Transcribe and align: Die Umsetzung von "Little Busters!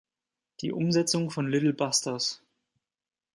Die 0.61 0.71
Umsetzung 0.71 1.29
von 1.29 1.47
"Little 1.47 1.73
Busters! 1.73 2.41